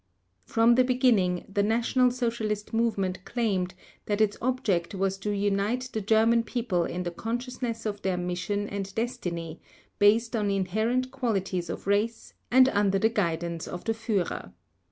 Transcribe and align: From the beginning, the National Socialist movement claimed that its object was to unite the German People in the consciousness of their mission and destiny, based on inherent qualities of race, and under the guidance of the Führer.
From 0.45 0.73
the 0.73 0.83
beginning, 0.83 1.45
the 1.47 1.61
National 1.61 2.09
Socialist 2.09 2.73
movement 2.73 3.23
claimed 3.23 3.75
that 4.07 4.19
its 4.19 4.35
object 4.41 4.95
was 4.95 5.15
to 5.19 5.29
unite 5.29 5.89
the 5.93 6.01
German 6.01 6.41
People 6.41 6.85
in 6.85 7.03
the 7.03 7.11
consciousness 7.11 7.85
of 7.85 8.01
their 8.01 8.17
mission 8.17 8.67
and 8.67 8.95
destiny, 8.95 9.61
based 9.99 10.35
on 10.35 10.49
inherent 10.49 11.11
qualities 11.11 11.69
of 11.69 11.85
race, 11.85 12.33
and 12.49 12.67
under 12.69 12.97
the 12.97 13.09
guidance 13.09 13.67
of 13.67 13.83
the 13.83 13.93
Führer. 13.93 14.53